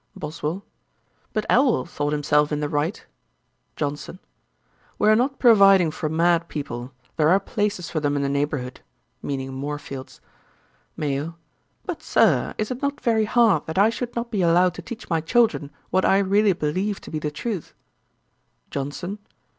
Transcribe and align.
BOSWELL. 0.15 0.65
'But 1.31 1.45
Elwal 1.47 1.85
thought 1.87 2.11
himself 2.11 2.51
in 2.51 2.59
the 2.59 2.67
right.' 2.67 3.05
JOHNSON. 3.75 4.17
'We 4.97 5.09
are 5.09 5.15
not 5.15 5.37
providing 5.37 5.91
for 5.91 6.09
mad 6.09 6.47
people; 6.47 6.91
there 7.17 7.29
are 7.29 7.39
places 7.39 7.91
for 7.91 7.99
them 7.99 8.15
in 8.15 8.23
the 8.23 8.27
neighbourhood' 8.27 8.81
(meaning 9.21 9.53
Moorfields). 9.53 10.19
MAYO. 10.97 11.35
'But, 11.85 12.01
Sir, 12.01 12.55
is 12.57 12.71
it 12.71 12.81
not 12.81 12.99
very 12.99 13.25
hard 13.25 13.67
that 13.67 13.77
I 13.77 13.91
should 13.91 14.15
not 14.15 14.31
be 14.31 14.41
allowed 14.41 14.73
to 14.73 14.81
teach 14.81 15.07
my 15.07 15.21
children 15.21 15.69
what 15.91 16.03
I 16.03 16.17
really 16.17 16.53
believe 16.53 16.99
to 17.01 17.11
be 17.11 17.19
the 17.19 17.29
truth?' 17.29 17.75
JOHNSON. 18.71 19.19